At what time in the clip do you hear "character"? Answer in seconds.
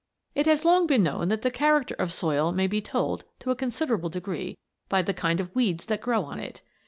1.51-1.93